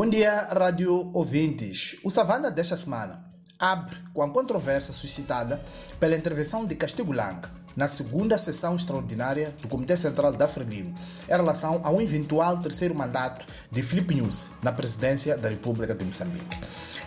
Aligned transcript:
Bom 0.00 0.08
dia, 0.08 0.48
rádio 0.58 1.10
ouvintes. 1.12 1.98
O 2.02 2.08
Savana 2.08 2.50
desta 2.50 2.74
semana 2.74 3.22
abre 3.58 3.94
com 4.14 4.22
a 4.22 4.30
controvérsia 4.30 4.94
suscitada 4.94 5.62
pela 6.00 6.16
intervenção 6.16 6.64
de 6.64 6.74
Castigo 6.74 7.12
Lang 7.12 7.46
na 7.76 7.86
segunda 7.86 8.38
sessão 8.38 8.76
extraordinária 8.76 9.54
do 9.60 9.68
Comitê 9.68 9.94
Central 9.98 10.32
da 10.32 10.48
Frelimo 10.48 10.94
em 11.28 11.30
relação 11.30 11.82
a 11.84 11.90
um 11.90 12.00
eventual 12.00 12.62
terceiro 12.62 12.94
mandato 12.94 13.46
de 13.70 13.82
Filipe 13.82 14.14
Nunes 14.14 14.52
na 14.62 14.72
presidência 14.72 15.36
da 15.36 15.50
República 15.50 15.94
de 15.94 16.02
Moçambique. 16.02 16.58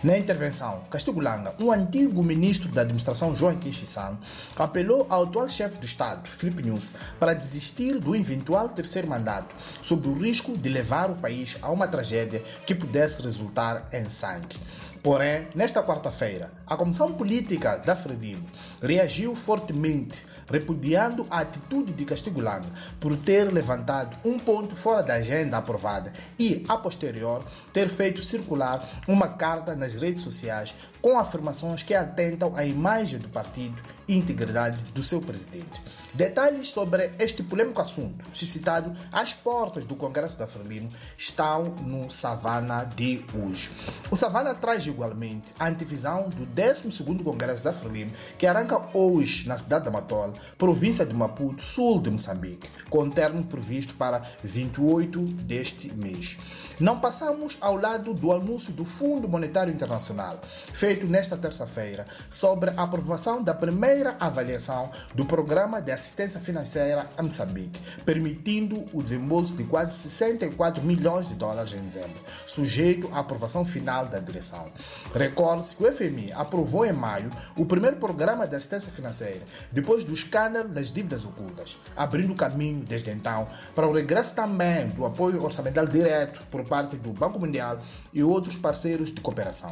Na 0.04 0.18
intervenção, 0.18 0.84
Castigo 0.90 1.18
Langa, 1.18 1.54
um 1.58 1.72
antigo 1.72 2.22
ministro 2.22 2.70
da 2.70 2.82
administração 2.82 3.34
Joaquim 3.34 3.72
Chissano, 3.72 4.18
apelou 4.54 5.06
ao 5.08 5.22
atual 5.22 5.48
chefe 5.48 5.78
do 5.78 5.86
Estado, 5.86 6.28
Filipe 6.28 6.62
Nunes, 6.62 6.92
para 7.18 7.32
desistir 7.32 7.98
do 7.98 8.14
eventual 8.14 8.68
terceiro 8.68 9.08
mandato, 9.08 9.56
sob 9.80 10.06
o 10.06 10.12
risco 10.12 10.58
de 10.58 10.68
levar 10.68 11.10
o 11.10 11.16
país 11.16 11.56
a 11.62 11.70
uma 11.70 11.88
tragédia 11.88 12.44
que 12.66 12.74
pudesse 12.74 13.22
resultar 13.22 13.88
em 13.94 14.10
sangue. 14.10 14.58
Porém, 15.04 15.48
nesta 15.54 15.82
quarta-feira, 15.82 16.50
a 16.66 16.78
Comissão 16.78 17.12
Política 17.12 17.76
da 17.76 17.94
Frelimo 17.94 18.48
reagiu 18.80 19.36
fortemente, 19.36 20.24
repudiando 20.50 21.26
a 21.30 21.40
atitude 21.40 21.92
de 21.92 22.06
Castigo 22.06 22.40
Langa 22.40 22.68
por 23.00 23.14
ter 23.18 23.52
levantado 23.52 24.16
um 24.24 24.38
ponto 24.38 24.74
fora 24.74 25.02
da 25.02 25.14
agenda 25.16 25.58
aprovada 25.58 26.10
e, 26.38 26.64
a 26.66 26.78
posterior, 26.78 27.44
ter 27.70 27.90
feito 27.90 28.22
circular 28.22 28.88
uma 29.06 29.28
carta 29.28 29.76
nas 29.76 29.93
redes 29.94 30.22
sociais 30.22 30.74
com 31.00 31.18
afirmações 31.18 31.82
que 31.82 31.94
atentam 31.94 32.54
à 32.56 32.64
imagem 32.64 33.18
do 33.18 33.28
partido 33.28 33.80
e 34.08 34.16
integridade 34.16 34.82
do 34.92 35.02
seu 35.02 35.20
presidente. 35.20 35.82
Detalhes 36.14 36.68
sobre 36.68 37.10
este 37.18 37.42
polêmico 37.42 37.80
assunto, 37.80 38.24
suscitado 38.32 38.96
às 39.10 39.34
portas 39.34 39.84
do 39.84 39.96
Congresso 39.96 40.38
da 40.38 40.46
Frelimo, 40.46 40.88
estão 41.18 41.64
no 41.82 42.08
Savana 42.08 42.84
de 42.84 43.24
hoje. 43.34 43.70
O 44.10 44.16
Savana 44.16 44.54
traz 44.54 44.86
igualmente 44.86 45.52
a 45.58 45.66
antevisão 45.66 46.28
do 46.28 46.46
12º 46.46 47.24
Congresso 47.24 47.64
da 47.64 47.72
Frelimo, 47.72 48.12
que 48.38 48.46
arranca 48.46 48.80
hoje 48.96 49.48
na 49.48 49.58
cidade 49.58 49.86
da 49.86 49.90
Matola, 49.90 50.34
província 50.56 51.04
de 51.04 51.14
Maputo, 51.14 51.62
sul 51.62 52.00
de 52.00 52.10
Moçambique, 52.10 52.70
com 52.88 53.10
termo 53.10 53.44
previsto 53.44 53.94
para 53.94 54.22
28 54.42 55.20
deste 55.20 55.92
mês. 55.94 56.38
Não 56.78 57.00
passamos 57.00 57.56
ao 57.60 57.76
lado 57.76 58.14
do 58.14 58.32
anúncio 58.32 58.72
do 58.72 58.84
Fundo 58.84 59.28
Monetário 59.28 59.73
Internacional, 59.74 60.40
feito 60.72 61.06
nesta 61.06 61.36
terça-feira, 61.36 62.06
sobre 62.30 62.70
a 62.70 62.82
aprovação 62.82 63.42
da 63.42 63.52
primeira 63.52 64.16
avaliação 64.20 64.90
do 65.14 65.24
Programa 65.24 65.80
de 65.80 65.92
Assistência 65.92 66.40
Financeira 66.40 67.10
a 67.16 67.22
Moçambique, 67.22 67.80
permitindo 68.04 68.84
o 68.92 69.02
desembolso 69.02 69.56
de 69.56 69.64
quase 69.64 69.98
64 69.98 70.82
milhões 70.82 71.28
de 71.28 71.34
dólares 71.34 71.74
em 71.74 71.82
dezembro, 71.82 72.20
sujeito 72.46 73.10
à 73.12 73.20
aprovação 73.20 73.64
final 73.64 74.06
da 74.06 74.18
direção. 74.18 74.66
Recorde-se 75.14 75.76
que 75.76 75.84
o 75.84 75.92
FMI 75.92 76.32
aprovou 76.32 76.86
em 76.86 76.92
maio 76.92 77.30
o 77.56 77.66
primeiro 77.66 77.96
programa 77.96 78.46
de 78.46 78.56
assistência 78.56 78.92
financeira, 78.92 79.44
depois 79.72 80.04
do 80.04 80.12
escândalo 80.12 80.68
das 80.68 80.92
dívidas 80.92 81.24
ocultas, 81.24 81.76
abrindo 81.96 82.34
caminho 82.34 82.84
desde 82.84 83.10
então 83.10 83.48
para 83.74 83.86
o 83.86 83.92
regresso 83.92 84.34
também 84.34 84.88
do 84.88 85.04
apoio 85.04 85.42
orçamental 85.42 85.86
direto 85.86 86.40
por 86.50 86.64
parte 86.64 86.96
do 86.96 87.12
Banco 87.12 87.38
Mundial 87.38 87.80
e 88.12 88.22
outros 88.22 88.56
parceiros 88.56 89.12
de 89.12 89.20
cooperação. 89.20 89.63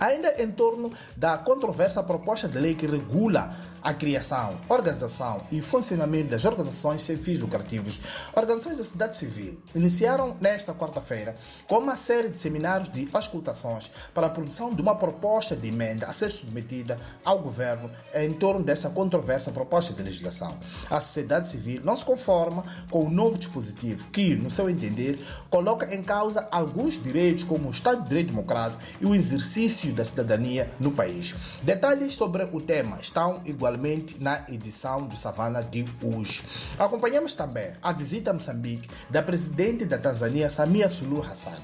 Ainda 0.00 0.42
em 0.42 0.50
torno 0.50 0.92
da 1.16 1.38
controversa 1.38 2.02
proposta 2.02 2.48
de 2.48 2.58
lei 2.58 2.74
que 2.74 2.86
regula 2.86 3.52
a 3.84 3.92
criação, 3.92 4.58
organização 4.66 5.46
e 5.52 5.60
funcionamento 5.60 6.30
das 6.30 6.46
organizações 6.46 7.02
sem 7.02 7.18
fins 7.18 7.38
lucrativos, 7.38 8.00
organizações 8.34 8.78
da 8.78 8.84
sociedade 8.84 9.16
civil 9.18 9.60
iniciaram 9.74 10.34
nesta 10.40 10.72
quarta-feira 10.72 11.36
com 11.68 11.78
uma 11.78 11.96
série 11.96 12.30
de 12.30 12.40
seminários 12.40 12.90
de 12.90 13.06
auscultações 13.12 13.90
para 14.14 14.26
a 14.26 14.30
produção 14.30 14.72
de 14.72 14.80
uma 14.80 14.96
proposta 14.96 15.54
de 15.54 15.68
emenda 15.68 16.06
a 16.06 16.14
ser 16.14 16.30
submetida 16.30 16.98
ao 17.22 17.40
governo 17.40 17.90
em 18.14 18.32
torno 18.32 18.64
dessa 18.64 18.88
controversa 18.88 19.52
proposta 19.52 19.92
de 19.92 20.02
legislação. 20.02 20.58
A 20.90 20.98
sociedade 20.98 21.48
civil 21.48 21.82
não 21.84 21.94
se 21.94 22.06
conforma 22.06 22.64
com 22.90 23.04
o 23.04 23.10
novo 23.10 23.36
dispositivo 23.36 24.06
que, 24.08 24.34
no 24.34 24.50
seu 24.50 24.70
entender, 24.70 25.18
coloca 25.50 25.94
em 25.94 26.02
causa 26.02 26.48
alguns 26.50 27.02
direitos 27.02 27.44
como 27.44 27.68
o 27.68 27.70
Estado 27.70 28.02
de 28.02 28.08
Direito 28.08 28.28
Democrático 28.28 28.82
e 28.98 29.04
o 29.04 29.14
exercício 29.14 29.92
da 29.92 30.04
cidadania 30.04 30.72
no 30.80 30.92
país. 30.92 31.34
Detalhes 31.62 32.14
sobre 32.14 32.44
o 32.50 32.60
tema 32.60 32.98
estão 33.00 33.42
igualmente 33.74 34.22
na 34.22 34.44
edição 34.48 35.06
do 35.06 35.16
Savana 35.16 35.62
de 35.62 35.84
hoje. 36.02 36.42
Acompanhamos 36.78 37.34
também 37.34 37.72
a 37.82 37.92
visita 37.92 38.30
a 38.30 38.32
Moçambique 38.32 38.88
da 39.10 39.22
presidente 39.22 39.84
da 39.84 39.98
Tanzânia, 39.98 40.48
Samia 40.48 40.88
Suluhu 40.88 41.22
Hassan, 41.22 41.58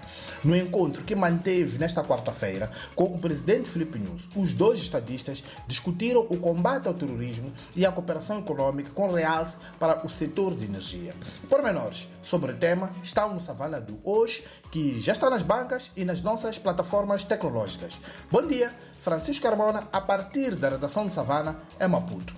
no 0.44 0.56
encontro 0.56 1.04
que 1.04 1.14
manteve 1.14 1.78
nesta 1.78 2.02
quarta-feira 2.02 2.70
com 2.96 3.04
o 3.04 3.18
presidente 3.18 3.68
Filipe 3.68 3.98
Nunes. 3.98 4.28
Os 4.34 4.54
dois 4.54 4.80
estadistas 4.80 5.44
discutiram 5.66 6.26
o 6.28 6.36
combate 6.38 6.88
ao 6.88 6.94
terrorismo 6.94 7.52
e 7.76 7.86
a 7.86 7.92
cooperação 7.92 8.40
econômica 8.40 8.90
com 8.90 9.12
realce 9.12 9.58
para 9.78 10.04
o 10.04 10.10
setor 10.10 10.54
de 10.54 10.64
energia. 10.64 11.14
Pormenores 11.48 12.08
sobre 12.22 12.52
o 12.52 12.56
tema 12.56 12.92
estão 13.02 13.32
no 13.34 13.40
Savana 13.40 13.80
de 13.80 13.94
hoje, 14.04 14.44
que 14.70 15.00
já 15.00 15.12
está 15.12 15.30
nas 15.30 15.42
bancas 15.42 15.92
e 15.96 16.04
nas 16.04 16.22
nossas 16.22 16.58
plataformas 16.58 17.24
tecnológicas. 17.24 18.00
Bom 18.30 18.46
dia, 18.46 18.74
Francisco 18.98 19.42
Carmona, 19.42 19.88
a 19.92 20.00
partir 20.00 20.54
da 20.54 20.68
redação 20.68 21.06
de 21.06 21.12
Savana, 21.12 21.56
é 21.78 21.86
Maputo. 22.00 22.20